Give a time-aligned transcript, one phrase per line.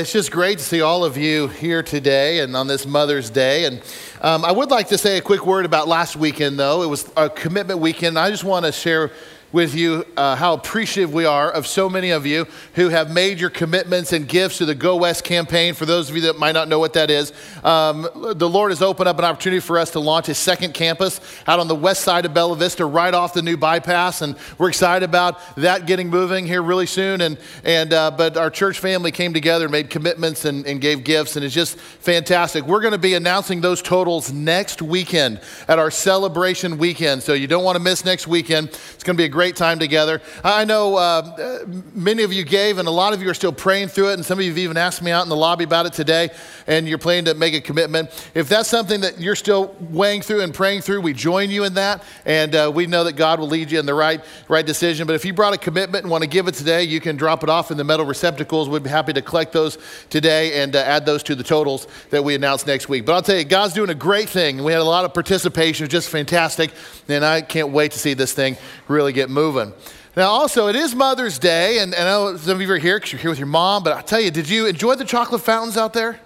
[0.00, 3.66] it's just great to see all of you here today and on this Mother's Day.
[3.66, 3.82] And
[4.22, 6.82] um, I would like to say a quick word about last weekend, though.
[6.82, 8.18] It was a commitment weekend.
[8.18, 9.10] I just want to share
[9.52, 13.40] with you uh, how appreciative we are of so many of you who have made
[13.40, 15.74] your commitments and gifts to the Go West campaign.
[15.74, 17.32] For those of you that might not know what that is,
[17.64, 21.20] um, the Lord has opened up an opportunity for us to launch a second campus
[21.46, 24.68] out on the west side of Bella Vista, right off the new bypass, and we're
[24.68, 27.20] excited about that getting moving here really soon.
[27.20, 31.36] And and uh, but our church family came together, made commitments, and, and gave gifts,
[31.36, 32.64] and it's just fantastic.
[32.64, 37.46] We're going to be announcing those totals next weekend at our celebration weekend, so you
[37.46, 38.68] don't want to miss next weekend.
[38.68, 40.20] It's going to be a great great time together.
[40.44, 43.88] I know uh, many of you gave, and a lot of you are still praying
[43.88, 45.86] through it, and some of you have even asked me out in the lobby about
[45.86, 46.28] it today,
[46.66, 48.10] and you're planning to make a commitment.
[48.34, 51.72] If that's something that you're still weighing through and praying through, we join you in
[51.72, 55.06] that, and uh, we know that God will lead you in the right, right decision.
[55.06, 57.42] But if you brought a commitment and want to give it today, you can drop
[57.42, 58.68] it off in the metal receptacles.
[58.68, 59.78] We'd be happy to collect those
[60.10, 63.06] today and uh, add those to the totals that we announce next week.
[63.06, 64.62] But I'll tell you, God's doing a great thing.
[64.62, 66.72] We had a lot of participation, just fantastic,
[67.08, 69.72] and I can't wait to see this thing really get moving.
[70.16, 72.96] Now, also, it is Mother's Day, and, and I know some of you are here
[72.96, 75.40] because you're here with your mom, but I'll tell you, did you enjoy the chocolate
[75.40, 76.18] fountains out there?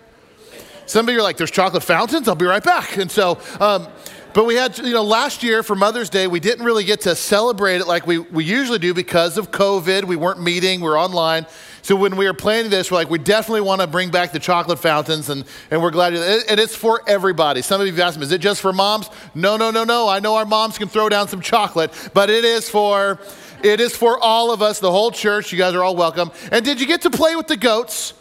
[0.87, 2.27] Some of you are like, there's chocolate fountains?
[2.27, 2.97] I'll be right back.
[2.97, 3.87] And so, um,
[4.33, 7.15] but we had, you know, last year for Mother's Day, we didn't really get to
[7.15, 10.05] celebrate it like we, we usually do because of COVID.
[10.05, 11.47] We weren't meeting, we were online.
[11.85, 14.39] So when we were planning this, we're like, we definitely want to bring back the
[14.39, 16.15] chocolate fountains, and, and we're glad.
[16.15, 17.61] It, and it's for everybody.
[17.61, 19.11] Some of you have asked me, is it just for moms?
[19.35, 20.09] No, no, no, no.
[20.09, 23.21] I know our moms can throw down some chocolate, but it is for
[23.63, 25.53] it is for all of us, the whole church.
[25.53, 26.31] You guys are all welcome.
[26.51, 28.15] And did you get to play with the goats?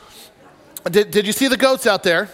[0.83, 2.29] Did, did you see the goats out there?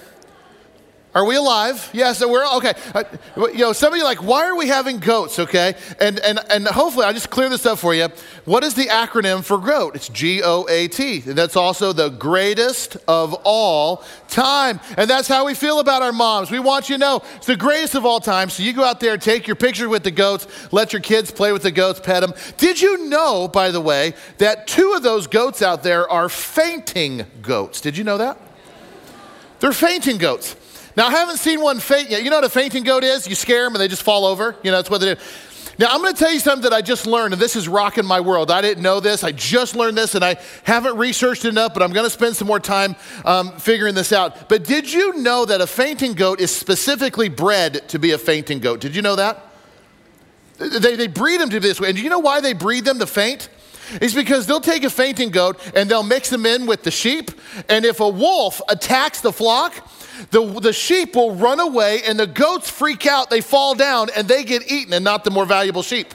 [1.15, 1.89] Are we alive?
[1.91, 2.73] Yes, we're okay.
[2.93, 3.03] Uh,
[3.35, 5.39] you know, some of you like, why are we having goats?
[5.39, 8.09] Okay, and and and hopefully I just clear this up for you.
[8.45, 9.95] What is the acronym for GOAT?
[9.95, 14.79] It's G O A T, and that's also the greatest of all time.
[14.97, 16.51] And that's how we feel about our moms.
[16.51, 18.51] We want you to know it's the greatest of all time.
[18.51, 21.51] So you go out there, take your picture with the goats, let your kids play
[21.51, 22.35] with the goats, pet them.
[22.57, 27.25] Did you know, by the way, that two of those goats out there are fainting
[27.41, 27.81] goats?
[27.81, 28.37] Did you know that?
[29.59, 30.55] They're fainting goats.
[30.95, 32.23] Now, I haven't seen one faint yet.
[32.23, 33.27] You know what a fainting goat is?
[33.27, 34.55] You scare them and they just fall over.
[34.63, 35.21] You know, that's what they do.
[35.77, 38.05] Now, I'm going to tell you something that I just learned, and this is rocking
[38.05, 38.51] my world.
[38.51, 39.23] I didn't know this.
[39.23, 42.47] I just learned this, and I haven't researched enough, but I'm going to spend some
[42.47, 44.49] more time um, figuring this out.
[44.49, 48.59] But did you know that a fainting goat is specifically bred to be a fainting
[48.59, 48.81] goat?
[48.81, 49.45] Did you know that?
[50.57, 51.87] They, they breed them to be this way.
[51.87, 53.47] And do you know why they breed them to faint?
[53.93, 57.31] It's because they'll take a fainting goat and they'll mix them in with the sheep.
[57.69, 59.89] And if a wolf attacks the flock,
[60.31, 64.27] the, the sheep will run away and the goats freak out, they fall down, and
[64.27, 66.13] they get eaten and not the more valuable sheep.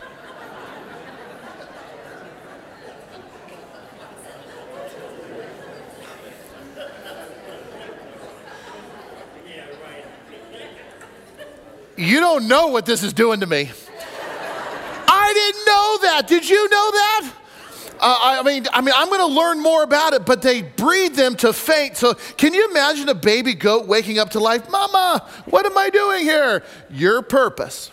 [11.97, 13.71] You don't know what this is doing to me.
[15.09, 16.27] I didn't know that.
[16.27, 17.33] Did you know that?
[18.07, 21.15] Uh, I mean, I mean, I'm going to learn more about it, but they breed
[21.15, 21.97] them to faint.
[21.97, 24.69] So, can you imagine a baby goat waking up to life?
[24.69, 26.63] Mama, what am I doing here?
[26.91, 27.91] Your purpose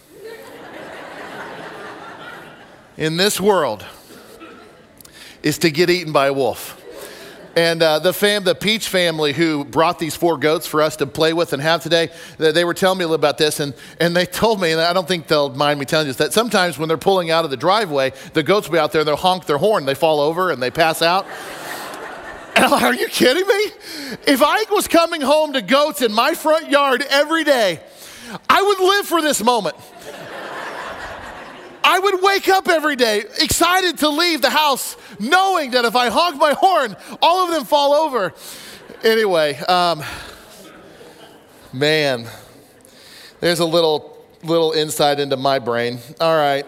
[2.98, 3.86] in this world
[5.44, 6.81] is to get eaten by a wolf.
[7.56, 11.06] And uh, the fam, the Peach family who brought these four goats for us to
[11.06, 14.16] play with and have today, they were telling me a little about this, and, and
[14.16, 16.78] they told me, and I don't think they'll mind me telling you this, that sometimes
[16.78, 19.17] when they're pulling out of the driveway, the goats will be out there, and they'll
[19.17, 21.25] honk their horn, they fall over and they pass out.
[22.53, 23.72] And I'm like, are you kidding me?
[24.28, 27.79] If I was coming home to goats in my front yard every day,
[28.50, 29.78] I would live for this moment.
[31.84, 36.09] I would wake up every day excited to leave the house, knowing that if I
[36.09, 38.34] honk my horn, all of them fall over.
[39.03, 40.03] Anyway, um,
[41.74, 42.28] man,
[43.39, 46.00] there's a little little insight into my brain.
[46.19, 46.66] All right.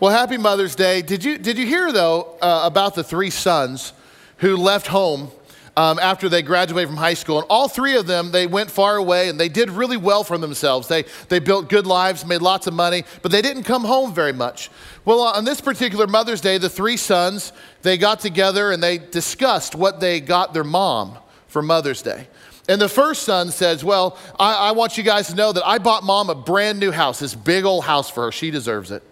[0.00, 1.02] Well, happy Mother's Day.
[1.02, 3.92] Did you did you hear though uh, about the three sons
[4.38, 5.30] who left home
[5.76, 7.38] um, after they graduated from high school.
[7.38, 10.38] And all three of them, they went far away and they did really well for
[10.38, 10.88] themselves.
[10.88, 14.32] They, they built good lives, made lots of money, but they didn't come home very
[14.32, 14.70] much.
[15.04, 19.74] Well, on this particular Mother's Day, the three sons, they got together and they discussed
[19.74, 21.18] what they got their mom
[21.48, 22.28] for Mother's Day.
[22.68, 25.78] And the first son says, Well, I, I want you guys to know that I
[25.78, 28.32] bought mom a brand new house, this big old house for her.
[28.32, 29.02] She deserves it.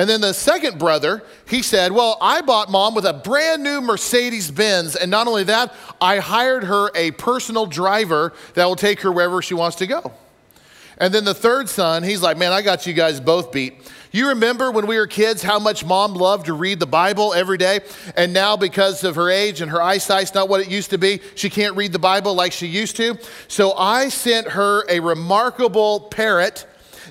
[0.00, 3.82] And then the second brother, he said, Well, I bought mom with a brand new
[3.82, 4.96] Mercedes Benz.
[4.96, 9.42] And not only that, I hired her a personal driver that will take her wherever
[9.42, 10.10] she wants to go.
[10.96, 13.74] And then the third son, he's like, Man, I got you guys both beat.
[14.10, 17.58] You remember when we were kids how much mom loved to read the Bible every
[17.58, 17.80] day?
[18.16, 21.20] And now, because of her age and her eyesight's not what it used to be,
[21.34, 23.18] she can't read the Bible like she used to.
[23.48, 26.64] So I sent her a remarkable parrot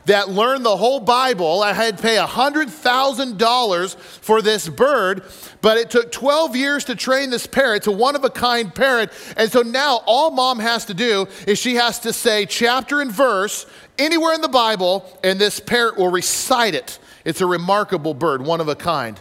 [0.10, 1.62] that learned the whole Bible.
[1.62, 5.24] I had to pay $100,000 for this bird,
[5.62, 7.86] but it took 12 years to train this parrot.
[7.86, 9.12] A one of a kind parrot.
[9.38, 13.12] And so now all mom has to do is she has to say chapter and
[13.12, 13.68] verse
[14.00, 16.98] anywhere in the Bible, and this parrot will recite it.
[17.24, 19.20] It's a remarkable bird, one of a kind.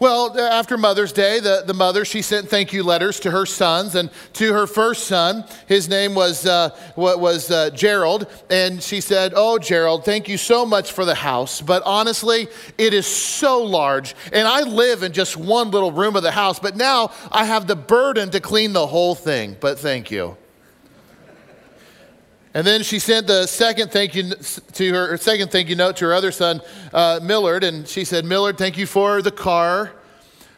[0.00, 3.94] Well, after Mother's Day, the, the mother, she sent thank you letters to her sons
[3.94, 5.44] and to her first son.
[5.68, 8.26] His name was, uh, was uh, Gerald.
[8.48, 11.60] And she said, Oh, Gerald, thank you so much for the house.
[11.60, 12.48] But honestly,
[12.78, 14.16] it is so large.
[14.32, 16.58] And I live in just one little room of the house.
[16.58, 19.54] But now I have the burden to clean the whole thing.
[19.60, 20.38] But thank you.
[22.52, 24.32] And then she sent the second thank you
[24.72, 26.60] to her, second thank you note to her other son,
[26.92, 29.92] uh, Millard, and she said, "Millard, thank you for the car,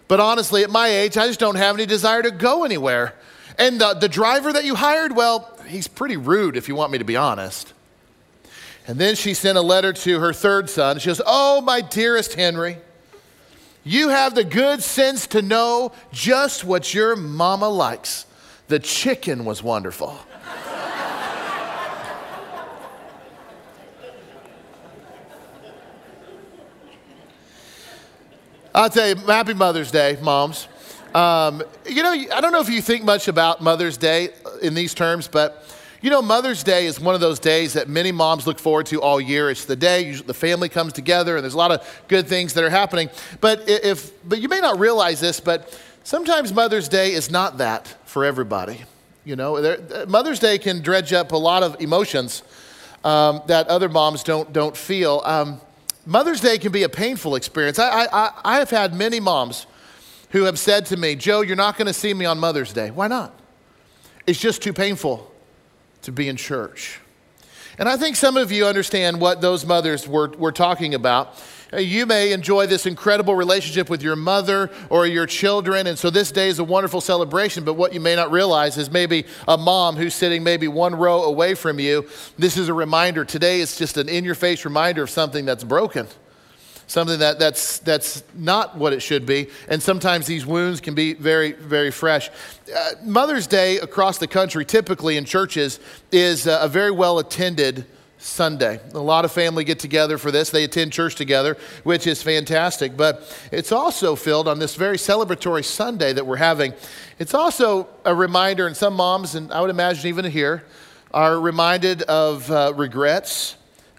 [0.09, 3.15] but honestly, at my age, I just don't have any desire to go anywhere.
[3.59, 6.99] And the, the driver that you hired, well, he's pretty rude, if you want me
[6.99, 7.75] to be honest."
[8.87, 10.99] And then she sent a letter to her third son.
[10.99, 12.79] She goes, "Oh, my dearest Henry."
[13.85, 18.27] You have the good sense to know just what your mama likes.
[18.69, 20.19] The chicken was wonderful.
[28.75, 30.67] I'll tell you, happy Mother's Day, moms.
[31.15, 34.31] Um, you know, I don't know if you think much about Mother's Day
[34.63, 35.63] in these terms, but
[36.01, 39.03] you know, Mother's Day is one of those days that many moms look forward to
[39.03, 39.51] all year.
[39.51, 42.65] It's the day the family comes together, and there's a lot of good things that
[42.65, 43.11] are happening.
[43.43, 47.95] But if, but you may not realize this, but sometimes Mother's Day is not that
[48.07, 48.81] for everybody.
[49.27, 49.79] You know,
[50.09, 52.43] Mother's Day can dredge up a lot of emotions
[53.05, 55.21] um, that other moms don't don't feel.
[55.27, 55.61] Um,
[56.05, 57.79] Mother's Day can be a painful experience.
[57.79, 59.67] I, I, I have had many moms
[60.31, 62.91] who have said to me, Joe, you're not going to see me on Mother's Day.
[62.91, 63.39] Why not?
[64.27, 65.31] It's just too painful
[66.03, 67.01] to be in church.
[67.79, 71.43] And I think some of you understand what those mothers were, were talking about.
[71.79, 76.31] You may enjoy this incredible relationship with your mother or your children, and so this
[76.31, 77.65] day is a wonderful celebration.
[77.65, 81.23] But what you may not realize is maybe a mom who's sitting maybe one row
[81.23, 82.07] away from you.
[82.37, 83.25] This is a reminder.
[83.25, 86.07] Today is just an in your face reminder of something that's broken
[86.89, 89.49] something that, that's, that's not what it should be.
[89.69, 92.29] And sometimes these wounds can be very, very fresh.
[92.75, 95.81] Uh, Mother's Day across the country, typically in churches,
[96.11, 97.87] is a very well attended
[98.23, 98.79] Sunday.
[98.95, 100.51] A lot of family get together for this.
[100.51, 102.97] They attend church together, which is fantastic.
[102.97, 106.73] But it's also filled on this very celebratory Sunday that we're having.
[107.19, 110.65] It's also a reminder, and some moms, and I would imagine even here,
[111.13, 113.57] are reminded of uh, regrets,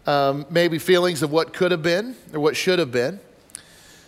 [0.08, 3.20] um, maybe feelings of what could have been or what should have been.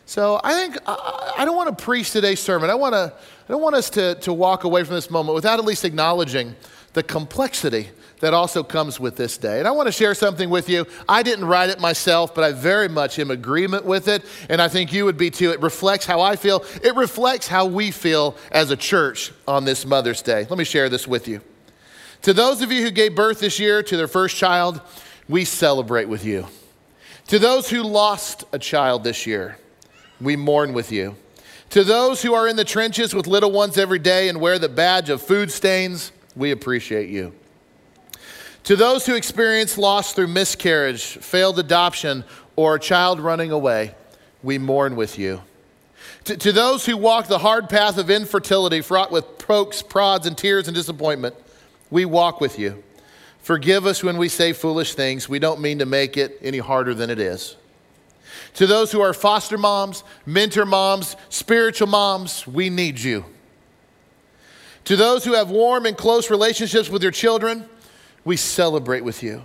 [0.05, 2.69] So I think I, I don't want to preach today's sermon.
[2.69, 3.13] I want to.
[3.47, 6.55] I don't want us to, to walk away from this moment without at least acknowledging
[6.93, 7.89] the complexity
[8.19, 9.59] that also comes with this day.
[9.59, 10.85] And I want to share something with you.
[11.07, 14.67] I didn't write it myself, but I very much am agreement with it, and I
[14.67, 15.51] think you would be too.
[15.51, 19.85] It reflects how I feel, it reflects how we feel as a church on this
[19.85, 20.47] Mother's Day.
[20.49, 21.41] Let me share this with you.
[22.23, 24.81] To those of you who gave birth this year to their first child,
[25.27, 26.47] we celebrate with you.
[27.27, 29.57] To those who lost a child this year,
[30.21, 31.15] we mourn with you.
[31.71, 34.69] To those who are in the trenches with little ones every day and wear the
[34.69, 37.33] badge of food stains, we appreciate you.
[38.65, 42.23] To those who experience loss through miscarriage, failed adoption,
[42.55, 43.93] or a child running away,
[44.41, 45.43] we mourn with you.
[46.23, 50.35] To, to, those who walk the hard path of infertility, fraught with pokes, prods, and
[50.35, 51.35] tears and disappointment,
[51.91, 52.83] we walk with you.
[53.39, 55.29] Forgive us when we say foolish things.
[55.29, 57.55] We don't mean to make it any harder than it is.
[58.55, 63.25] To those who are foster moms, mentor moms, spiritual moms, we need you.
[64.85, 67.69] To those who have warm and close relationships with your children,
[68.25, 69.43] we celebrate with you.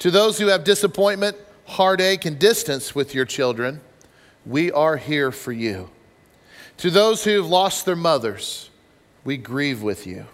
[0.00, 1.36] To those who have disappointment,
[1.66, 3.80] heartache, and distance with your children,
[4.44, 5.88] we are here for you.
[6.78, 8.68] To those who have lost their mothers,
[9.24, 10.26] we grieve with you.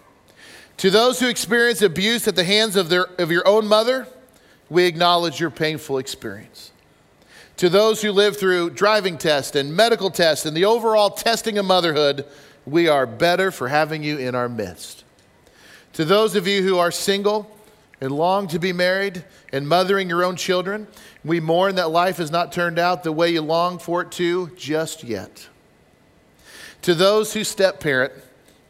[0.77, 4.07] To those who experience abuse at the hands of, their, of your own mother,
[4.69, 6.71] we acknowledge your painful experience.
[7.57, 11.65] To those who live through driving tests and medical tests and the overall testing of
[11.65, 12.25] motherhood,
[12.65, 15.03] we are better for having you in our midst.
[15.93, 17.49] To those of you who are single
[17.99, 20.87] and long to be married and mothering your own children,
[21.23, 24.49] we mourn that life has not turned out the way you long for it to
[24.55, 25.47] just yet.
[26.83, 28.13] To those who step parent,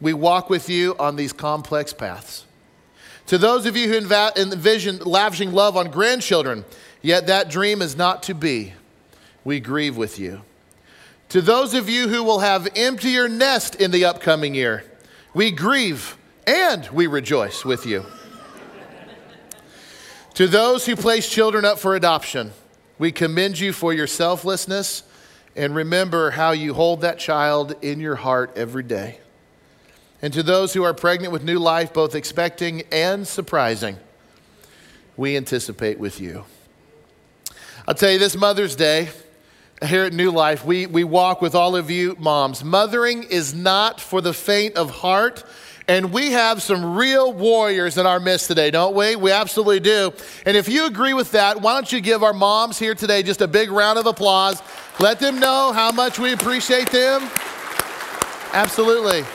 [0.01, 2.46] we walk with you on these complex paths.
[3.28, 6.66] To those of you who envision lavishing love on grandchildren,
[7.01, 8.74] yet that dream is not to be,
[9.46, 10.42] we grieve with you.
[11.30, 14.84] To those of you who will have emptier nest in the upcoming year,
[15.34, 18.05] we grieve and we rejoice with you.
[20.33, 22.51] to those who place children up for adoption,
[22.98, 25.03] we commend you for your selflessness
[25.55, 29.19] and remember how you hold that child in your heart every day.
[30.21, 33.98] And to those who are pregnant with new life, both expecting and surprising,
[35.17, 36.45] we anticipate with you.
[37.88, 39.10] I'll tell you this Mother's Day,
[39.83, 42.63] here at New Life, we, we walk with all of you moms.
[42.63, 45.43] Mothering is not for the faint of heart.
[45.91, 49.17] And we have some real warriors in our midst today, don't we?
[49.17, 50.13] We absolutely do.
[50.45, 53.41] And if you agree with that, why don't you give our moms here today just
[53.41, 54.63] a big round of applause?
[55.01, 57.29] Let them know how much we appreciate them.
[58.53, 59.25] Absolutely.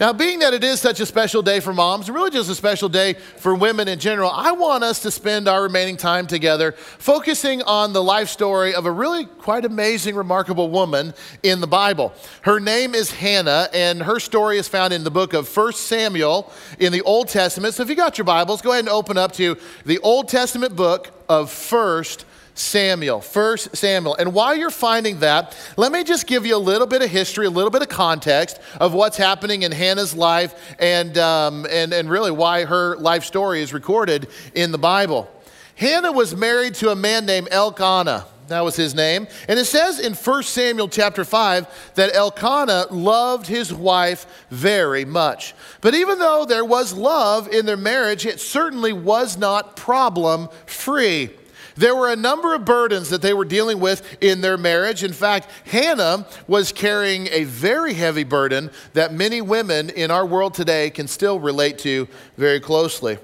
[0.00, 2.88] Now, being that it is such a special day for moms, really just a special
[2.88, 7.62] day for women in general, I want us to spend our remaining time together focusing
[7.62, 12.12] on the life story of a really quite amazing, remarkable woman in the Bible.
[12.42, 16.52] Her name is Hannah, and her story is found in the book of 1 Samuel
[16.78, 17.74] in the Old Testament.
[17.74, 20.76] So if you got your Bibles, go ahead and open up to the Old Testament
[20.76, 22.04] book of 1
[22.58, 24.14] Samuel, First Samuel.
[24.16, 27.46] And while you're finding that, let me just give you a little bit of history,
[27.46, 32.10] a little bit of context of what's happening in Hannah's life and, um, and, and
[32.10, 35.30] really why her life story is recorded in the Bible.
[35.76, 38.26] Hannah was married to a man named Elkanah.
[38.48, 39.28] That was his name.
[39.46, 45.54] And it says in 1 Samuel chapter 5 that Elkanah loved his wife very much.
[45.80, 51.30] But even though there was love in their marriage, it certainly was not problem free.
[51.78, 55.04] There were a number of burdens that they were dealing with in their marriage.
[55.04, 60.54] In fact, Hannah was carrying a very heavy burden that many women in our world
[60.54, 63.18] today can still relate to very closely.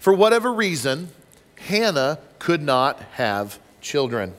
[0.00, 1.10] For whatever reason,
[1.54, 4.34] Hannah could not have children.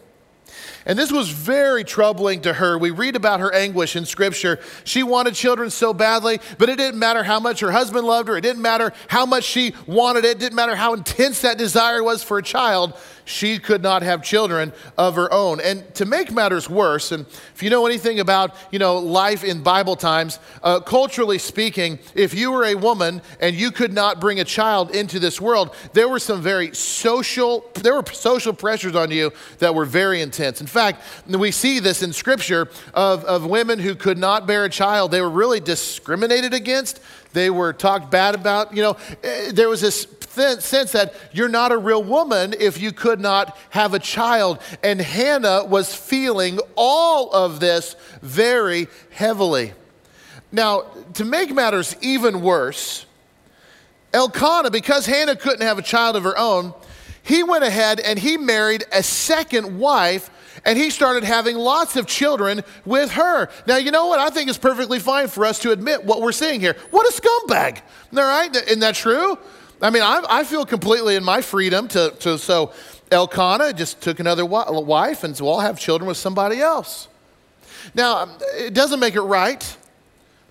[0.88, 2.78] And this was very troubling to her.
[2.78, 4.58] We read about her anguish in Scripture.
[4.86, 8.38] She wanted children so badly, but it didn't matter how much her husband loved her.
[8.38, 10.38] It didn't matter how much she wanted it.
[10.38, 12.94] It didn't matter how intense that desire was for a child
[13.28, 15.60] she could not have children of her own.
[15.60, 19.62] And to make matters worse, and if you know anything about you know life in
[19.62, 24.40] Bible times, uh, culturally speaking, if you were a woman and you could not bring
[24.40, 29.12] a child into this world, there were some very social there were social pressures on
[29.12, 30.62] you that were very intense.
[30.62, 34.70] In fact, we see this in Scripture of, of women who could not bear a
[34.70, 35.12] child.
[35.12, 37.02] They were really discriminated against.
[37.38, 38.76] They were talked bad about.
[38.76, 40.08] You know, eh, there was this
[40.60, 44.58] sense that you're not a real woman if you could not have a child.
[44.82, 49.74] And Hannah was feeling all of this very heavily.
[50.52, 53.06] Now, to make matters even worse,
[54.14, 56.74] Elkanah, because Hannah couldn't have a child of her own,
[57.22, 60.32] he went ahead and he married a second wife
[60.68, 63.48] and he started having lots of children with her.
[63.66, 64.20] Now, you know what?
[64.20, 66.76] I think it's perfectly fine for us to admit what we're seeing here.
[66.92, 67.80] What a scumbag.
[68.16, 68.54] All right?
[68.54, 69.40] Isn't that true?
[69.82, 72.74] I mean, I, I feel completely in my freedom to, to so
[73.10, 77.08] Elkanah just took another wife and so I'll have children with somebody else.
[77.96, 79.78] Now, um, it doesn't make it right.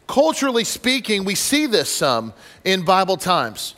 [0.07, 2.33] Culturally speaking, we see this some
[2.65, 3.75] in Bible times.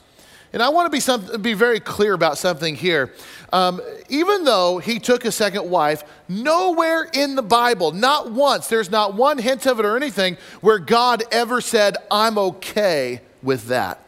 [0.52, 3.12] And I want to be, some, be very clear about something here.
[3.52, 8.90] Um, even though he took a second wife, nowhere in the Bible, not once, there's
[8.90, 14.07] not one hint of it or anything where God ever said, I'm okay with that.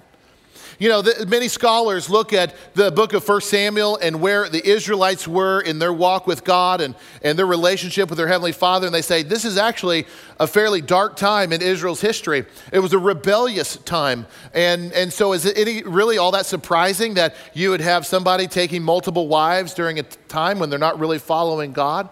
[0.81, 4.67] You know, the, many scholars look at the book of 1 Samuel and where the
[4.67, 8.87] Israelites were in their walk with God and, and their relationship with their Heavenly Father,
[8.87, 10.07] and they say this is actually
[10.39, 12.47] a fairly dark time in Israel's history.
[12.73, 14.27] It was a rebellious time.
[14.55, 18.47] And, and so, is it any, really all that surprising that you would have somebody
[18.47, 22.09] taking multiple wives during a time when they're not really following God?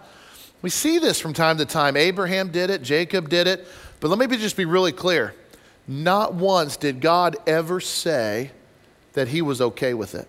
[0.61, 1.97] We see this from time to time.
[1.97, 3.67] Abraham did it, Jacob did it.
[3.99, 5.33] But let me just be really clear.
[5.87, 8.51] Not once did God ever say,
[9.13, 10.27] that he was okay with it.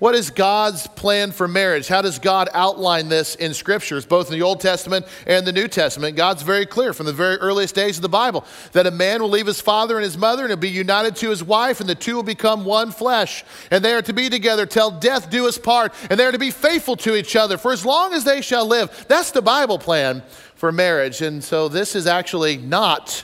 [0.00, 1.86] What is God's plan for marriage?
[1.86, 5.68] How does God outline this in scriptures, both in the Old Testament and the New
[5.68, 6.16] Testament?
[6.16, 9.30] God's very clear from the very earliest days of the Bible that a man will
[9.30, 11.94] leave his father and his mother and will be united to his wife, and the
[11.94, 13.44] two will become one flesh.
[13.70, 16.38] And they are to be together till death do us part, and they are to
[16.38, 19.06] be faithful to each other for as long as they shall live.
[19.08, 20.24] That's the Bible plan
[20.56, 21.22] for marriage.
[21.22, 23.22] And so this is actually not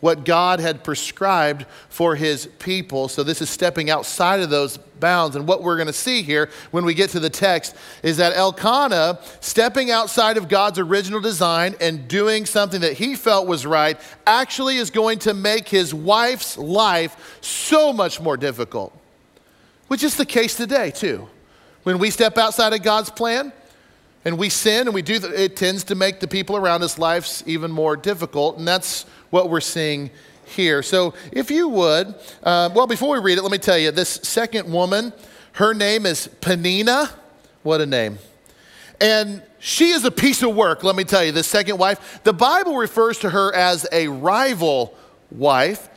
[0.00, 3.08] what God had prescribed for his people.
[3.08, 5.36] So this is stepping outside of those bounds.
[5.36, 8.36] And what we're going to see here when we get to the text is that
[8.36, 13.98] Elkanah, stepping outside of God's original design and doing something that he felt was right,
[14.26, 18.92] actually is going to make his wife's life so much more difficult,
[19.88, 21.28] which is the case today, too.
[21.84, 23.52] When we step outside of God's plan,
[24.26, 27.44] and we sin and we do it tends to make the people around us lives
[27.46, 30.10] even more difficult and that's what we're seeing
[30.46, 30.82] here.
[30.82, 34.08] So, if you would, uh, well, before we read it, let me tell you this
[34.08, 35.12] second woman,
[35.52, 37.10] her name is Penina.
[37.62, 38.18] What a name.
[39.00, 42.20] And she is a piece of work, let me tell you, the second wife.
[42.22, 44.96] The Bible refers to her as a rival
[45.30, 45.88] wife.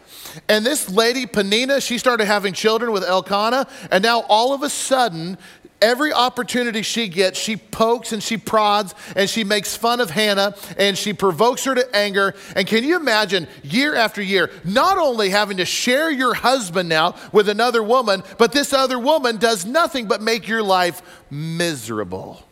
[0.48, 4.69] And this lady, Penina, she started having children with Elkanah, and now all of a
[4.69, 5.38] sudden,
[5.81, 10.55] Every opportunity she gets, she pokes and she prods and she makes fun of Hannah
[10.77, 12.36] and she provokes her to anger.
[12.55, 17.15] And can you imagine year after year, not only having to share your husband now
[17.31, 22.43] with another woman, but this other woman does nothing but make your life miserable?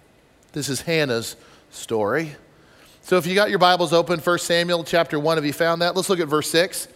[0.53, 1.35] This is Hannah's
[1.69, 2.35] story.
[3.01, 5.95] So if you got your Bibles open, 1 Samuel chapter 1, have you found that?
[5.95, 6.87] Let's look at verse 6.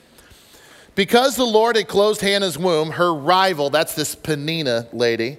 [0.95, 5.37] Because the Lord had closed Hannah's womb, her rival, that's this Penina lady,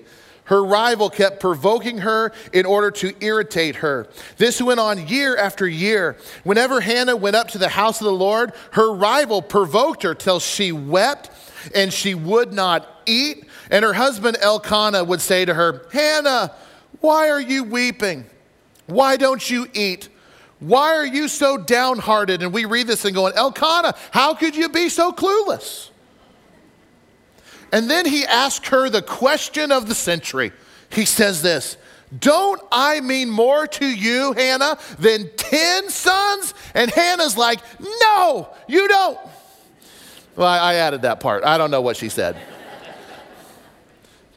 [0.52, 4.06] her rival kept provoking her in order to irritate her.
[4.36, 6.18] This went on year after year.
[6.44, 10.40] Whenever Hannah went up to the house of the Lord, her rival provoked her till
[10.40, 11.30] she wept
[11.74, 13.46] and she would not eat.
[13.70, 16.52] And her husband Elkanah would say to her, Hannah,
[17.00, 18.26] why are you weeping?
[18.84, 20.10] Why don't you eat?
[20.58, 22.42] Why are you so downhearted?
[22.42, 25.91] And we read this and going, Elkanah, how could you be so clueless?
[27.72, 30.52] And then he asked her the question of the century.
[30.90, 31.78] He says this
[32.16, 36.54] Don't I mean more to you, Hannah, than 10 sons?
[36.74, 39.18] And Hannah's like, No, you don't.
[40.36, 41.44] Well, I added that part.
[41.44, 42.36] I don't know what she said.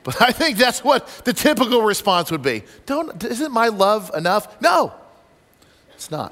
[0.04, 2.63] But I think that's what the typical response would be.
[2.86, 4.62] Don't, isn't my love enough?
[4.62, 4.94] No,
[5.96, 6.32] it's not.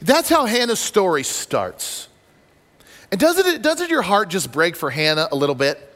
[0.00, 2.08] That's how Hannah's story starts.
[3.12, 5.90] And doesn't, it, doesn't your heart just break for Hannah a little bit?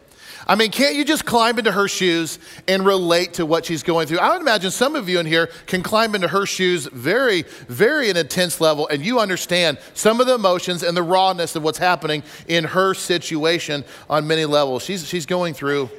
[0.47, 4.07] I mean, can't you just climb into her shoes and relate to what she's going
[4.07, 4.19] through?
[4.19, 8.11] I would imagine some of you in here can climb into her shoes very, very
[8.11, 11.79] an intense level, and you understand some of the emotions and the rawness of what's
[11.79, 14.85] happening in her situation on many levels.
[14.85, 15.91] She's, she's going through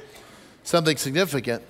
[0.62, 1.62] something significant.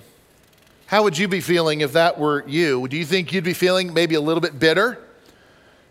[0.85, 2.87] How would you be feeling if that were you?
[2.87, 4.99] Do you think you'd be feeling maybe a little bit bitter?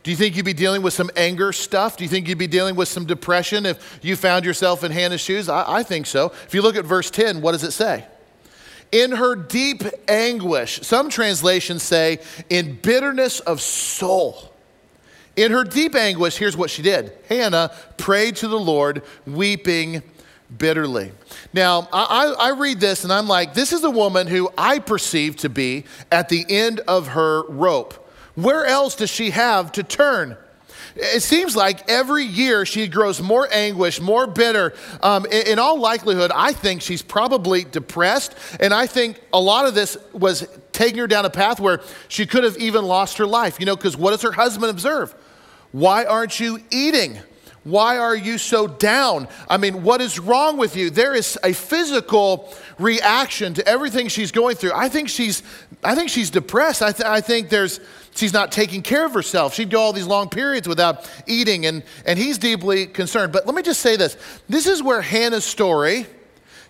[0.03, 1.97] Do you think you'd be dealing with some anger stuff?
[1.97, 5.21] Do you think you'd be dealing with some depression if you found yourself in Hannah's
[5.21, 5.49] shoes?
[5.49, 6.33] I, I think so.
[6.47, 8.05] If you look at verse 10, what does it say?
[8.91, 14.55] In her deep anguish, some translations say, in bitterness of soul.
[15.37, 20.03] In her deep anguish, here's what she did Hannah prayed to the Lord, weeping
[20.57, 21.13] bitterly.
[21.53, 25.37] Now, I, I, read this and I'm like, this is a woman who I perceive
[25.37, 28.08] to be at the end of her rope.
[28.38, 30.37] Where else does she have to turn?
[30.94, 34.74] It seems like every year she grows more anguish, more bitter.
[35.03, 38.37] Um, in, in, all likelihood, I think she's probably depressed.
[38.61, 42.27] And I think a lot of this was taking her down a path where she
[42.27, 43.59] could have even lost her life.
[43.59, 45.16] You know, because what does her husband observe?
[45.72, 47.18] Why aren't you eating?
[47.68, 49.28] Why are you so down?
[49.48, 50.88] I mean, what is wrong with you?
[50.88, 54.72] There is a physical reaction to everything she's going through.
[54.74, 55.42] I think she's,
[55.85, 56.81] I think she's depressed.
[56.81, 57.81] I, th- I think there's,
[58.14, 59.52] she's not taking care of herself.
[59.52, 63.33] She'd go all these long periods without eating, and, and he's deeply concerned.
[63.33, 64.16] But let me just say this
[64.48, 66.07] this is where Hannah's story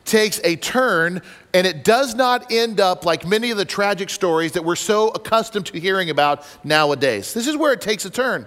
[0.05, 1.23] takes a turn,
[1.55, 5.11] and it does not end up like many of the tragic stories that we're so
[5.11, 7.35] accustomed to hearing about nowadays.
[7.35, 8.47] This is where it takes a turn.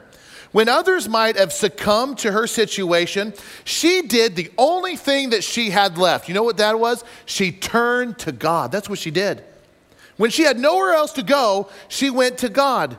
[0.52, 3.34] When others might have succumbed to her situation,
[3.64, 6.28] she did the only thing that she had left.
[6.28, 7.04] You know what that was?
[7.26, 8.72] She turned to God.
[8.72, 9.44] That's what she did.
[10.18, 12.98] When she had nowhere else to go, she went to God.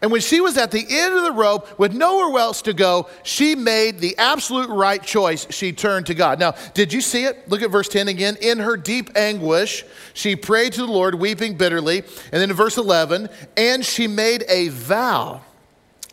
[0.00, 3.08] And when she was at the end of the rope with nowhere else to go,
[3.24, 5.46] she made the absolute right choice.
[5.50, 6.38] She turned to God.
[6.38, 7.48] Now, did you see it?
[7.48, 8.36] Look at verse 10 again.
[8.40, 9.84] In her deep anguish,
[10.14, 11.98] she prayed to the Lord, weeping bitterly.
[11.98, 15.42] And then in verse 11, and she made a vow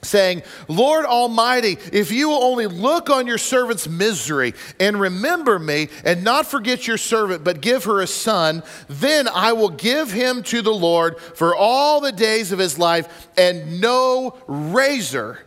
[0.06, 5.90] saying, Lord Almighty, if you will only look on your servant's misery and remember me
[6.04, 10.44] and not forget your servant, but give her a son, then I will give him
[10.44, 15.40] to the Lord for all the days of his life, and no razor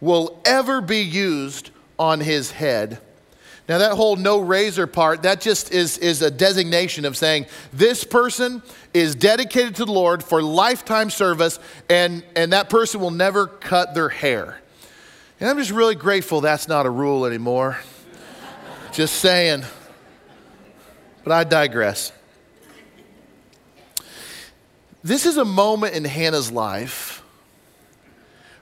[0.00, 3.00] will ever be used on his head.
[3.66, 8.04] Now, that whole no razor part, that just is, is a designation of saying this
[8.04, 13.46] person is dedicated to the Lord for lifetime service, and, and that person will never
[13.46, 14.60] cut their hair.
[15.40, 17.78] And I'm just really grateful that's not a rule anymore.
[18.92, 19.64] just saying.
[21.22, 22.12] But I digress.
[25.02, 27.22] This is a moment in Hannah's life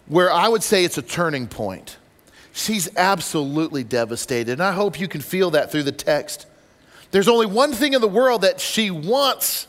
[0.07, 1.97] where I would say it's a turning point.
[2.53, 6.47] She's absolutely devastated, and I hope you can feel that through the text.
[7.11, 9.67] There's only one thing in the world that she wants,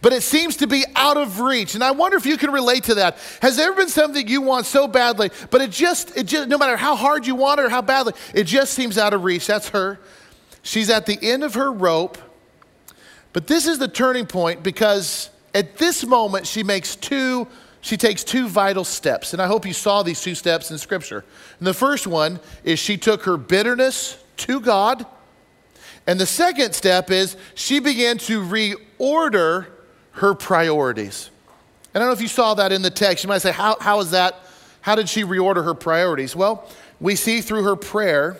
[0.00, 1.74] but it seems to be out of reach.
[1.74, 3.18] And I wonder if you can relate to that.
[3.42, 6.58] Has there ever been something you want so badly, but it just, it just, no
[6.58, 9.46] matter how hard you want it or how badly, it just seems out of reach?
[9.46, 9.98] That's her.
[10.62, 12.18] She's at the end of her rope.
[13.32, 17.46] But this is the turning point because at this moment she makes two
[17.80, 21.24] she takes two vital steps and i hope you saw these two steps in scripture.
[21.58, 25.06] And the first one is she took her bitterness to god
[26.06, 29.66] and the second step is she began to reorder
[30.12, 31.28] her priorities.
[31.94, 33.24] I don't know if you saw that in the text.
[33.24, 34.40] You might say how, how is that?
[34.80, 36.34] How did she reorder her priorities?
[36.34, 36.68] Well
[37.00, 38.38] we see through her prayer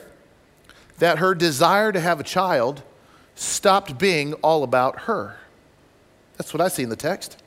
[0.99, 2.83] that her desire to have a child
[3.35, 5.37] stopped being all about her.
[6.37, 7.41] That's what I see in the text.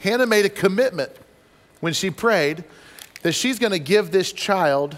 [0.00, 1.12] Hannah made a commitment
[1.80, 2.64] when she prayed
[3.22, 4.96] that she's going to give this child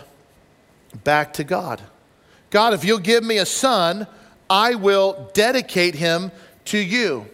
[1.05, 1.83] back to God.
[2.51, 4.07] God, if you'll give me a son,
[4.49, 6.31] I will dedicate him
[6.67, 7.27] to you.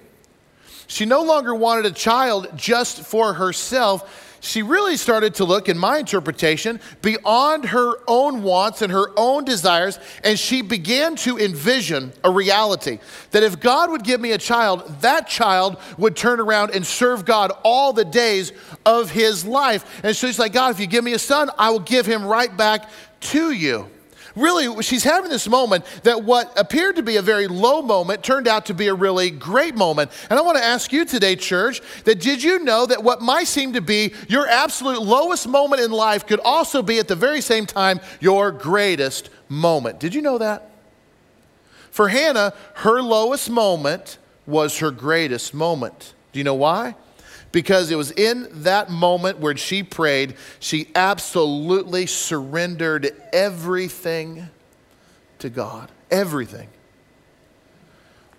[0.87, 5.77] She no longer wanted a child just for herself she really started to look, in
[5.77, 12.13] my interpretation, beyond her own wants and her own desires, and she began to envision
[12.25, 12.99] a reality
[13.33, 17.25] that if God would give me a child, that child would turn around and serve
[17.25, 18.53] God all the days
[18.87, 20.01] of his life.
[20.03, 22.25] And so she's like, God, if you give me a son, I will give him
[22.25, 22.89] right back
[23.21, 23.91] to you
[24.39, 28.49] really, she's having this moment that what appeared to be a very low moment turned
[28.49, 30.11] out to be a really great moment.
[30.31, 33.47] And I want to ask you today, church, that did you know that what might
[33.47, 37.41] seem to be your absolute lowest moment in life could also be at the very
[37.41, 40.01] same time your greatest moment?
[40.01, 40.71] Did you know that?
[41.91, 46.15] For Hannah, her lowest moment was her greatest moment.
[46.33, 46.95] Do you know why?
[47.53, 54.49] Because it was in that moment where she prayed, she absolutely surrendered everything
[55.39, 55.91] to God.
[56.11, 56.69] Everything.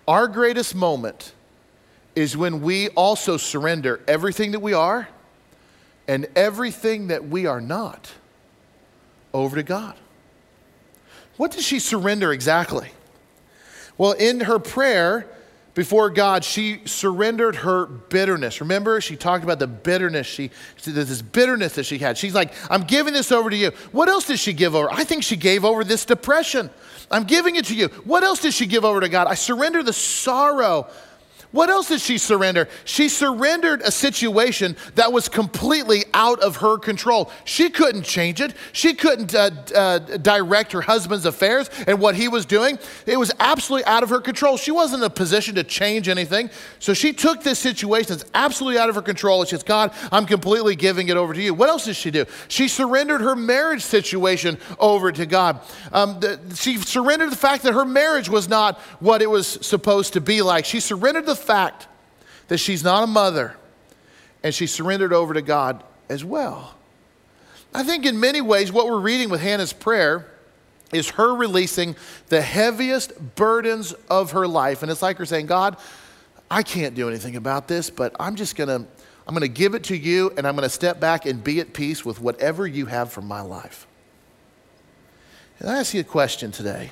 [0.06, 1.32] Our greatest moment
[2.14, 5.08] is when we also surrender everything that we are
[6.08, 8.12] and everything that we are not
[9.32, 9.96] over to God.
[11.36, 12.90] What did she surrender exactly?
[13.96, 15.26] Well, in her prayer,
[15.74, 18.60] before God, she surrendered her bitterness.
[18.60, 20.26] Remember, she talked about the bitterness.
[20.26, 20.50] She,
[20.84, 22.18] this bitterness that she had.
[22.18, 23.70] She's like, I'm giving this over to you.
[23.92, 24.90] What else did she give over?
[24.90, 26.70] I think she gave over this depression.
[27.10, 27.88] I'm giving it to you.
[28.04, 29.26] What else did she give over to God?
[29.26, 30.88] I surrender the sorrow
[31.52, 32.68] what else did she surrender?
[32.84, 37.30] She surrendered a situation that was completely out of her control.
[37.44, 38.54] She couldn't change it.
[38.72, 42.78] She couldn't uh, uh, direct her husband's affairs and what he was doing.
[43.04, 44.56] It was absolutely out of her control.
[44.58, 46.50] She wasn't in a position to change anything.
[46.78, 49.92] So she took this situation that's absolutely out of her control and she says, God,
[50.12, 51.52] I'm completely giving it over to you.
[51.52, 52.26] What else did she do?
[52.46, 55.60] She surrendered her marriage situation over to God.
[55.92, 60.12] Um, the, she surrendered the fact that her marriage was not what it was supposed
[60.12, 60.64] to be like.
[60.64, 61.88] She surrendered the fact
[62.48, 63.56] that she's not a mother
[64.42, 66.74] and she surrendered over to God as well.
[67.72, 70.26] I think in many ways, what we're reading with Hannah's prayer
[70.92, 71.94] is her releasing
[72.28, 74.82] the heaviest burdens of her life.
[74.82, 75.76] And it's like her saying, God,
[76.50, 78.88] I can't do anything about this, but I'm just going to.
[79.26, 81.60] I'm going to give it to you and I'm going to step back and be
[81.60, 83.86] at peace with whatever you have for my life.
[85.60, 86.90] And I ask you a question today.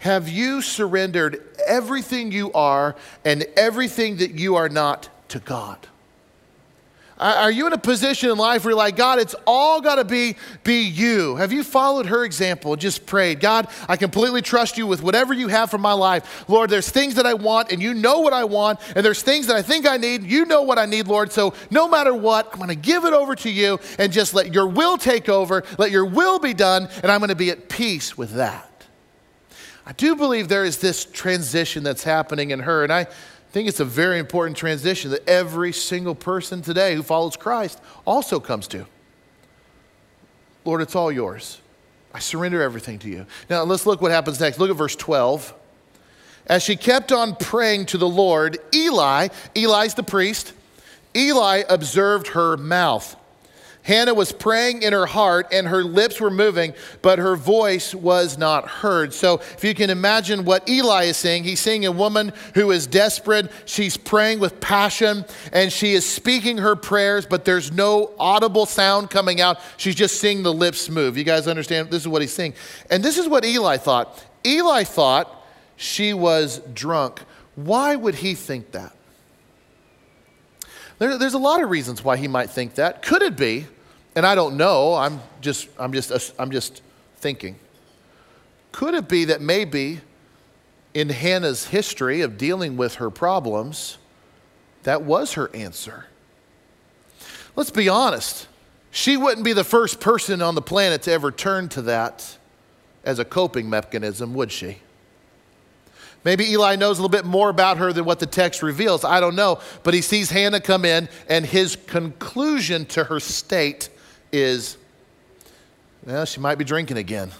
[0.00, 5.86] Have you surrendered everything you are and everything that you are not to God?
[7.18, 10.04] Are you in a position in life where you're like, God, it's all got to
[10.04, 11.36] be, be you?
[11.36, 12.72] Have you followed her example?
[12.72, 16.48] and Just prayed, God, I completely trust you with whatever you have for my life.
[16.48, 19.48] Lord, there's things that I want and you know what I want, and there's things
[19.48, 20.22] that I think I need.
[20.22, 21.30] You know what I need, Lord.
[21.30, 24.54] So no matter what, I'm going to give it over to you and just let
[24.54, 27.68] your will take over, let your will be done, and I'm going to be at
[27.68, 28.69] peace with that.
[29.86, 33.06] I do believe there is this transition that's happening in her, and I
[33.50, 38.38] think it's a very important transition that every single person today who follows Christ also
[38.40, 38.86] comes to.
[40.64, 41.60] Lord, it's all yours.
[42.12, 43.26] I surrender everything to you.
[43.48, 44.58] Now, let's look what happens next.
[44.58, 45.54] Look at verse 12.
[46.46, 50.52] As she kept on praying to the Lord, Eli, Eli's the priest,
[51.16, 53.16] Eli observed her mouth.
[53.82, 58.36] Hannah was praying in her heart and her lips were moving, but her voice was
[58.36, 59.14] not heard.
[59.14, 62.86] So, if you can imagine what Eli is saying, he's seeing a woman who is
[62.86, 63.50] desperate.
[63.64, 69.08] She's praying with passion and she is speaking her prayers, but there's no audible sound
[69.08, 69.58] coming out.
[69.78, 71.16] She's just seeing the lips move.
[71.16, 71.90] You guys understand?
[71.90, 72.54] This is what he's saying.
[72.90, 74.22] And this is what Eli thought.
[74.44, 77.22] Eli thought she was drunk.
[77.54, 78.94] Why would he think that?
[81.00, 83.02] There, there's a lot of reasons why he might think that.
[83.02, 83.66] Could it be,
[84.14, 86.82] and I don't know, I'm just, I'm just, I'm just
[87.16, 87.56] thinking.
[88.70, 90.02] Could it be that maybe
[90.92, 93.96] in Hannah's history of dealing with her problems,
[94.82, 96.04] that was her answer?
[97.56, 98.46] Let's be honest.
[98.90, 102.36] She wouldn't be the first person on the planet to ever turn to that
[103.04, 104.78] as a coping mechanism, would she?
[106.24, 109.04] Maybe Eli knows a little bit more about her than what the text reveals.
[109.04, 109.60] I don't know.
[109.82, 113.88] But he sees Hannah come in, and his conclusion to her state
[114.30, 114.76] is,
[116.04, 117.30] well, she might be drinking again.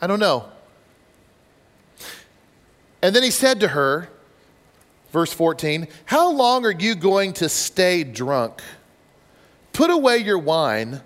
[0.00, 0.46] I don't know.
[3.02, 4.08] And then he said to her,
[5.10, 8.62] verse 14, How long are you going to stay drunk?
[9.72, 11.00] Put away your wine.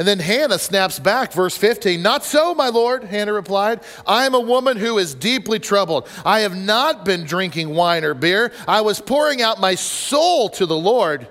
[0.00, 2.00] And then Hannah snaps back, verse 15.
[2.00, 3.80] Not so, my Lord, Hannah replied.
[4.06, 6.08] I am a woman who is deeply troubled.
[6.24, 8.50] I have not been drinking wine or beer.
[8.66, 11.28] I was pouring out my soul to the Lord.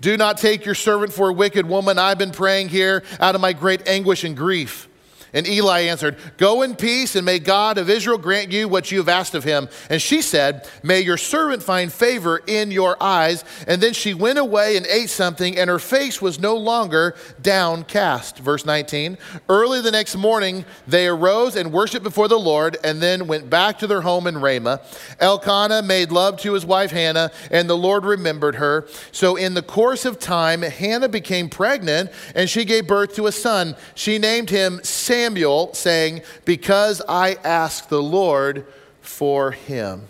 [0.00, 1.98] Do not take your servant for a wicked woman.
[1.98, 4.88] I've been praying here out of my great anguish and grief.
[5.34, 8.98] And Eli answered, Go in peace, and may God of Israel grant you what you
[8.98, 9.68] have asked of him.
[9.88, 13.42] And she said, May your servant find favor in your eyes.
[13.66, 18.38] And then she went away and ate something, and her face was no longer downcast.
[18.40, 19.16] Verse 19
[19.48, 23.78] Early the next morning, they arose and worshiped before the Lord, and then went back
[23.78, 24.82] to their home in Ramah.
[25.18, 28.86] Elkanah made love to his wife Hannah, and the Lord remembered her.
[29.12, 33.32] So in the course of time, Hannah became pregnant, and she gave birth to a
[33.32, 33.76] son.
[33.94, 38.66] She named him Samuel Samuel, saying, Because I asked the Lord
[39.02, 40.02] for him.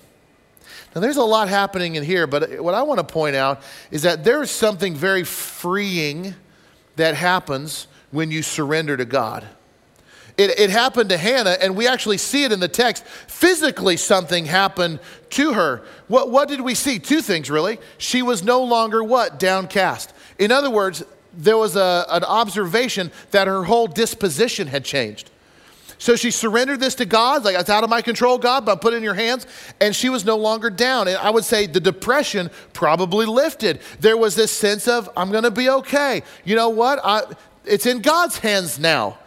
[0.94, 4.03] Now, there's a lot happening in here, but what I want to point out is
[4.03, 6.35] that there is something very freeing
[6.96, 9.46] that happens when you surrender to God.
[10.38, 13.05] It, it, happened to Hannah, and we actually see it in the text.
[13.05, 14.98] Physically, something happened
[15.31, 15.83] to her.
[16.09, 16.98] What, what did we see?
[16.98, 17.79] Two things, really.
[17.98, 19.38] She was no longer what?
[19.38, 20.14] Downcast.
[20.38, 25.31] In other words, there was a, an observation that her whole disposition had changed.
[25.99, 28.75] So she surrendered this to God, like, it's out of my control, God, but I
[28.81, 29.47] put it in your hands.
[29.81, 31.07] And she was no longer down.
[31.07, 33.81] And I would say the depression probably lifted.
[34.01, 36.25] There was this sense of, I'm going to be okay.
[36.45, 36.99] You know what?
[37.05, 37.23] I,
[37.64, 39.18] it's in God's hands now.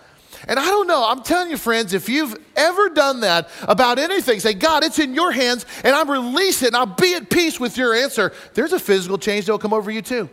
[0.49, 4.39] And I don't know, I'm telling you, friends, if you've ever done that about anything,
[4.39, 7.95] say, God, it's in your hands, and I'm releasing, I'll be at peace with your
[7.95, 10.29] answer, there's a physical change that will come over you too.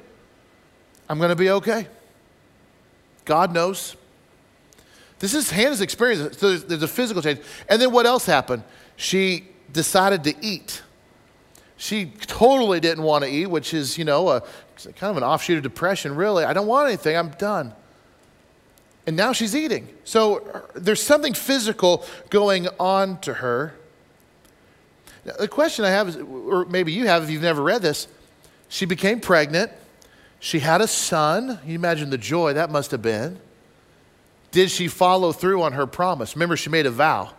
[1.08, 1.86] I'm going to be okay.
[3.24, 3.96] God knows.
[5.18, 6.38] This is Hannah's experience.
[6.38, 7.40] So there's, there's a physical change.
[7.68, 8.64] And then what else happened?
[8.96, 10.82] She decided to eat.
[11.76, 14.40] She totally didn't want to eat, which is, you know, a,
[14.96, 16.44] kind of an offshoot of depression, really.
[16.44, 17.16] I don't want anything.
[17.16, 17.72] I'm done.
[19.06, 19.88] And now she's eating.
[20.04, 23.74] So uh, there's something physical going on to her.
[25.24, 28.08] Now, the question I have is, or maybe you have if you've never read this,
[28.68, 29.72] she became pregnant.
[30.42, 31.60] She had a son.
[31.64, 33.38] You imagine the joy that must have been.
[34.50, 36.34] Did she follow through on her promise?
[36.34, 37.30] Remember, she made a vow.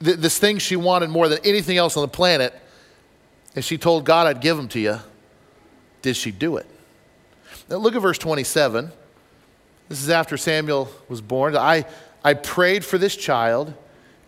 [0.00, 2.54] Th- this thing she wanted more than anything else on the planet,
[3.56, 4.98] and she told God, I'd give them to you.
[6.02, 6.66] Did she do it?
[7.68, 8.92] Now, look at verse 27.
[9.88, 11.56] This is after Samuel was born.
[11.56, 11.84] I,
[12.22, 13.74] I prayed for this child,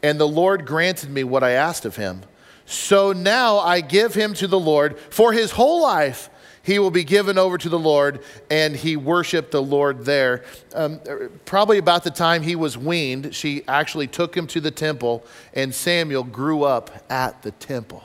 [0.02, 2.22] and the Lord granted me what I asked of him.
[2.66, 6.30] So now I give him to the Lord for his whole life
[6.64, 10.44] he will be given over to the Lord, and he worshiped the Lord there.
[10.74, 10.98] Um,
[11.44, 15.74] probably about the time he was weaned, she actually took him to the temple, and
[15.74, 18.02] Samuel grew up at the temple.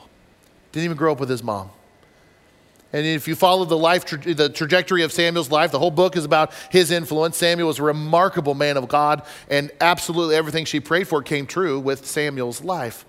[0.72, 1.70] Didn't even grow up with his mom.
[2.92, 6.16] And if you follow the life, tra- the trajectory of Samuel's life, the whole book
[6.16, 7.36] is about his influence.
[7.36, 11.80] Samuel was a remarkable man of God, and absolutely everything she prayed for came true
[11.80, 13.06] with Samuel's life.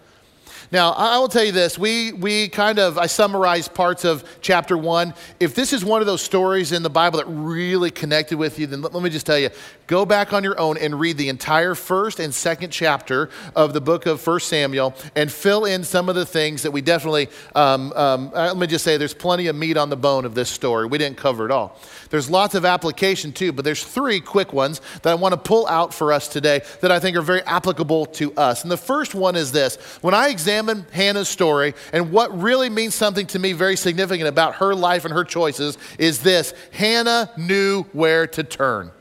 [0.72, 1.78] Now, I will tell you this.
[1.78, 5.14] We, we kind of, I summarized parts of chapter one.
[5.40, 8.68] If this is one of those stories in the Bible that really connected with you,
[8.68, 9.50] then let, let me just tell you
[9.92, 13.82] go back on your own and read the entire first and second chapter of the
[13.82, 17.92] book of First Samuel and fill in some of the things that we definitely, um,
[17.92, 20.50] um, uh, let me just say, there's plenty of meat on the bone of this
[20.50, 20.86] story.
[20.88, 21.78] We didn't cover it all.
[22.10, 25.68] There's lots of application too, but there's three quick ones that I want to pull
[25.68, 28.64] out for us today that I think are very applicable to us.
[28.64, 32.96] And the first one is this when I examine Hannah's story, and what really means
[32.96, 37.84] something to me very significant about her life and her choices is this Hannah knew
[37.92, 38.94] where to turn.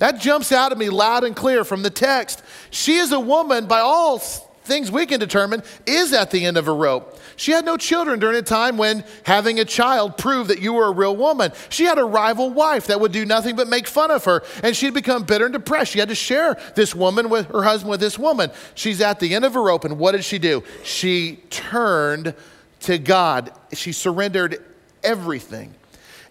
[0.00, 2.42] That jumps out at me loud and clear from the text.
[2.70, 6.68] She is a woman, by all things we can determine, is at the end of
[6.68, 7.18] a rope.
[7.36, 10.86] She had no children during a time when having a child proved that you were
[10.86, 11.52] a real woman.
[11.68, 14.74] She had a rival wife that would do nothing but make fun of her, and
[14.74, 15.92] she'd become bitter and depressed.
[15.92, 18.50] She had to share this woman with her husband with this woman.
[18.74, 20.64] She's at the end of a rope, and what did she do?
[20.82, 22.34] She turned
[22.80, 23.52] to God.
[23.74, 24.64] She surrendered
[25.04, 25.74] everything.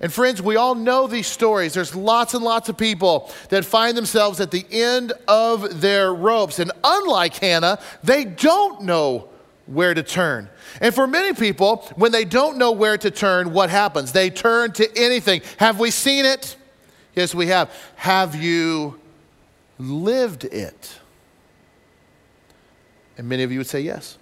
[0.01, 1.73] And friends, we all know these stories.
[1.73, 6.59] There's lots and lots of people that find themselves at the end of their ropes.
[6.59, 9.27] And unlike Hannah, they don't know
[9.65, 10.49] where to turn.
[10.79, 14.13] And for many people, when they don't know where to turn, what happens?
[14.13, 15.41] They turn to anything.
[15.57, 16.55] Have we seen it?
[17.13, 17.69] Yes, we have.
[17.95, 18.99] Have you
[19.77, 20.97] lived it?
[23.17, 24.17] And many of you would say yes.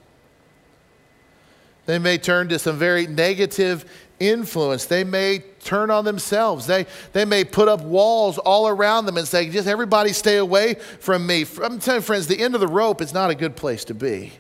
[1.86, 3.86] They may turn to some very negative
[4.20, 4.86] influence.
[4.86, 6.68] They may turn on themselves.
[6.68, 10.76] They, they may put up walls all around them and say, just everybody stay away
[10.76, 11.46] from me.
[11.62, 13.94] I'm telling you, friends, the end of the rope is not a good place to
[13.94, 14.34] be.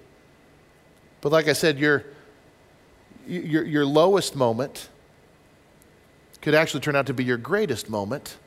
[1.21, 2.05] But like I said, your,
[3.27, 4.89] your, your lowest moment
[6.41, 8.37] could actually turn out to be your greatest moment.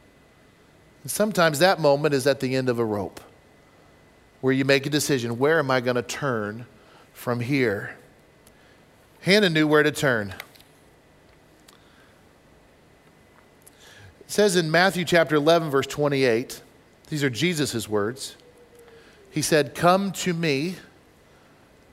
[1.03, 3.21] And sometimes that moment is at the end of a rope
[4.40, 6.66] where you make a decision where am I going to turn
[7.12, 7.97] from here?
[9.23, 10.35] Hannah knew where to turn.
[14.31, 16.62] It says in Matthew chapter 11, verse 28,
[17.09, 18.37] these are Jesus' words.
[19.29, 20.77] He said, Come to me,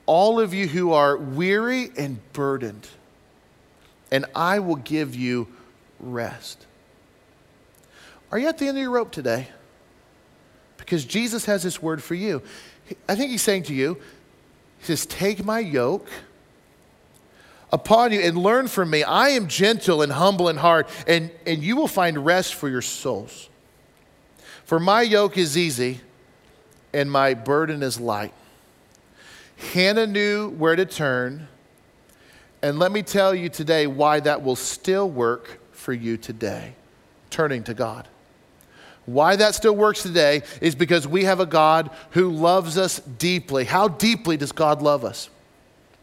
[0.06, 2.86] all of you who are weary and burdened,
[4.12, 5.48] and I will give you
[5.98, 6.64] rest.
[8.30, 9.48] Are you at the end of your rope today?
[10.76, 12.40] Because Jesus has this word for you.
[13.08, 13.94] I think he's saying to you,
[14.78, 16.08] He says, Take my yoke
[17.72, 19.02] upon you and learn from me.
[19.02, 22.82] I am gentle and humble in heart, and, and you will find rest for your
[22.82, 23.48] souls.
[24.64, 26.00] For my yoke is easy
[26.92, 28.32] and my burden is light.
[29.72, 31.48] Hannah knew where to turn,
[32.62, 36.74] and let me tell you today why that will still work for you today
[37.30, 38.08] turning to God.
[39.06, 43.64] Why that still works today is because we have a God who loves us deeply.
[43.64, 45.30] How deeply does God love us?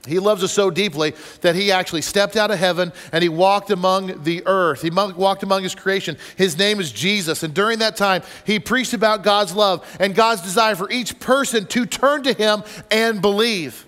[0.07, 3.71] He loves us so deeply that he actually stepped out of heaven and he walked
[3.71, 4.81] among the earth.
[4.81, 6.17] He walked among his creation.
[6.35, 7.43] His name is Jesus.
[7.43, 11.65] And during that time, he preached about God's love and God's desire for each person
[11.67, 13.85] to turn to him and believe.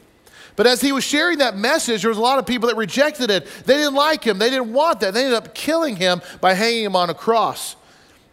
[0.55, 3.29] But as he was sharing that message, there was a lot of people that rejected
[3.29, 3.45] it.
[3.65, 5.13] They didn't like him, they didn't want that.
[5.13, 7.75] They ended up killing him by hanging him on a cross.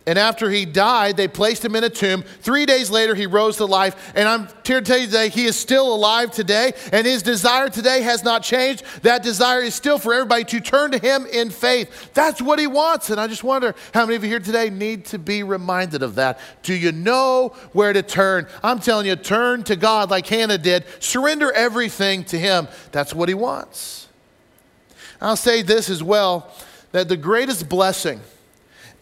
[0.07, 2.25] And after he died, they placed him in a tomb.
[2.40, 4.12] Three days later, he rose to life.
[4.14, 6.75] And I'm here to tell you today, he is still alive today.
[6.93, 8.85] And his desire today has not changed.
[9.03, 12.12] That desire is still for everybody to turn to him in faith.
[12.12, 13.09] That's what he wants.
[13.09, 16.17] And I just wonder how many of you here today need to be reminded of
[16.17, 16.38] that.
[16.62, 18.47] Do you know where to turn?
[18.62, 20.85] I'm telling you, turn to God like Hannah did.
[21.01, 22.69] Surrender everything to him.
[22.93, 24.09] That's what he wants.
[25.19, 26.53] I'll say this as well
[26.93, 28.21] that the greatest blessing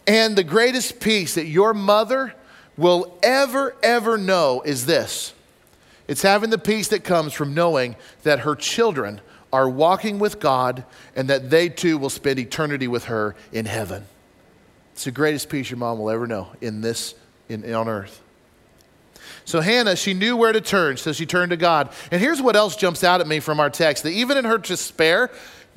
[0.07, 2.33] and the greatest peace that your mother
[2.77, 5.33] will ever, ever know is this
[6.07, 10.83] it's having the peace that comes from knowing that her children are walking with God
[11.15, 14.05] and that they too will spend eternity with her in heaven.
[14.93, 17.15] It's the greatest peace your mom will ever know in this,
[17.49, 18.21] in, on earth.
[19.45, 21.89] So Hannah, she knew where to turn, so she turned to God.
[22.11, 24.57] And here's what else jumps out at me from our text that even in her
[24.57, 25.31] despair,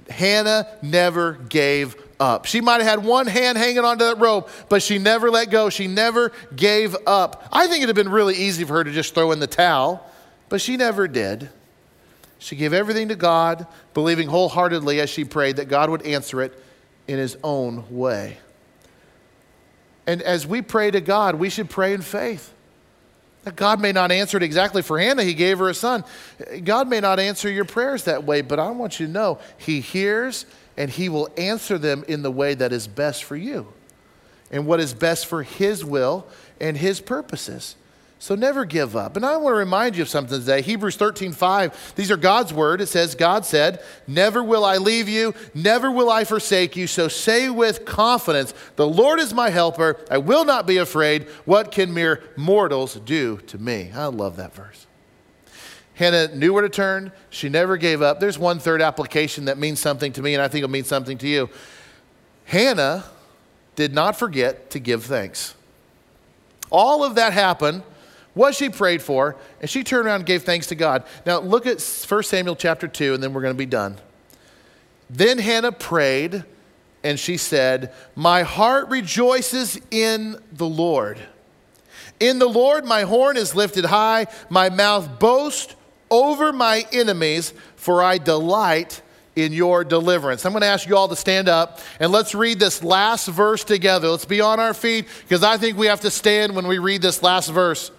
[0.09, 2.46] Hannah never gave up.
[2.46, 5.70] She might have had one hand hanging onto that rope, but she never let go.
[5.70, 7.48] She never gave up.
[7.52, 9.46] I think it would have been really easy for her to just throw in the
[9.46, 10.09] towel,
[10.48, 11.50] but she never did.
[12.38, 16.52] She gave everything to God, believing wholeheartedly as she prayed that God would answer it
[17.09, 18.38] in His own way.
[20.07, 22.52] And as we pray to God, we should pray in faith.
[23.44, 25.22] That God may not answer it exactly for Hannah.
[25.22, 26.05] He gave her a son.
[26.64, 29.81] God may not answer your prayers that way, but I want you to know He
[29.81, 30.46] hears
[30.77, 33.73] and He will answer them in the way that is best for you
[34.51, 36.27] and what is best for His will
[36.61, 37.77] and His purposes.
[38.19, 39.17] So never give up.
[39.17, 40.62] And I want to remind you of something today.
[40.62, 41.95] Hebrews 13, 5.
[41.97, 42.81] These are God's word.
[42.81, 46.87] It says, God said, Never will I leave you, never will I forsake you.
[46.87, 49.99] So say with confidence, The Lord is my helper.
[50.11, 51.25] I will not be afraid.
[51.45, 53.91] What can mere mortals do to me?
[53.95, 54.86] I love that verse.
[55.96, 57.11] Hannah knew where to turn.
[57.30, 58.20] She never gave up.
[58.20, 61.16] There's one third application that means something to me, and I think it'll mean something
[61.18, 61.49] to you.
[62.44, 63.05] Hannah
[63.76, 65.55] did not forget to give thanks.
[66.70, 67.82] All of that happened
[68.34, 71.05] what she prayed for, and she turned around and gave thanks to God.
[71.24, 73.97] Now, look at 1 Samuel chapter 2, and then we're going to be done.
[75.09, 76.44] Then Hannah prayed,
[77.03, 81.18] and she said, My heart rejoices in the Lord.
[82.20, 85.74] In the Lord, my horn is lifted high, my mouth boasts
[86.11, 89.02] over my enemies, for I delight
[89.36, 90.46] in your deliverance.
[90.46, 93.64] I'm going to ask you all to stand up and let's read this last verse
[93.64, 94.09] together.
[94.09, 97.02] Let's be on our feet because I think we have to stand when we read
[97.02, 97.90] this last verse.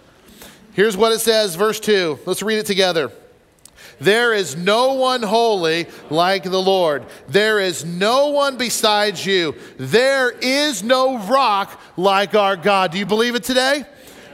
[0.73, 2.19] Here's what it says, verse 2.
[2.25, 3.11] Let's read it together.
[3.99, 7.05] There is no one holy like the Lord.
[7.27, 9.55] There is no one besides you.
[9.77, 12.91] There is no rock like our God.
[12.91, 13.85] Do you believe it today?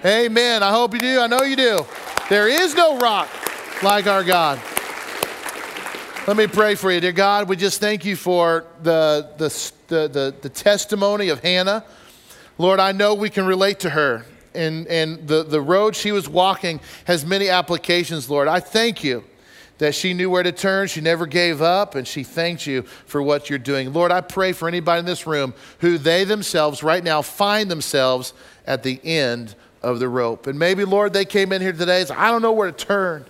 [0.05, 0.63] Amen.
[0.63, 1.19] I hope you do.
[1.19, 1.85] I know you do.
[2.29, 3.29] There is no rock
[3.83, 4.61] like our God.
[6.25, 7.01] Let me pray for you.
[7.01, 11.83] Dear God, we just thank you for the, the, the, the, testimony of Hannah.
[12.57, 14.25] Lord, I know we can relate to her.
[14.55, 18.47] And, and the, the road she was walking has many applications, Lord.
[18.47, 19.25] I thank you
[19.79, 20.87] that she knew where to turn.
[20.87, 23.91] She never gave up, and she thanked you for what you're doing.
[23.91, 28.33] Lord, I pray for anybody in this room who they themselves right now find themselves
[28.65, 30.47] at the end of the rope.
[30.47, 32.85] And maybe, Lord, they came in here today and said, I don't know where to
[32.85, 33.25] turn.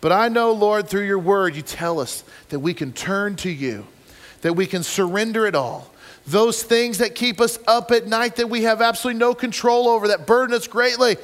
[0.00, 3.50] But I know, Lord, through your word, you tell us that we can turn to
[3.50, 3.86] you,
[4.42, 5.92] that we can surrender it all.
[6.26, 10.08] Those things that keep us up at night that we have absolutely no control over,
[10.08, 11.16] that burden us greatly,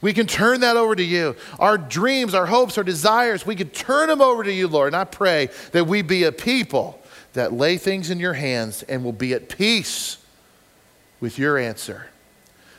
[0.00, 1.36] we can turn that over to you.
[1.58, 4.88] Our dreams, our hopes, our desires, we can turn them over to you, Lord.
[4.88, 7.00] And I pray that we be a people
[7.32, 10.18] that lay things in your hands and will be at peace
[11.20, 12.06] with your answer.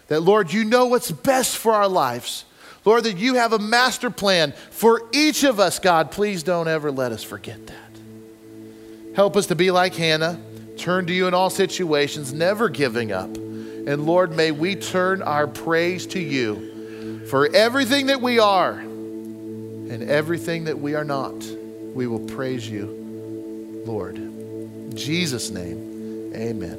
[0.07, 2.45] That, Lord, you know what's best for our lives.
[2.89, 6.09] Lord, that you have a master plan for each of us, God.
[6.09, 9.15] Please don't ever let us forget that.
[9.15, 10.41] Help us to be like Hannah,
[10.75, 13.29] turn to you in all situations, never giving up.
[13.29, 20.09] And Lord, may we turn our praise to you for everything that we are and
[20.09, 21.35] everything that we are not.
[21.93, 24.15] We will praise you, Lord.
[24.15, 26.77] In Jesus' name, amen.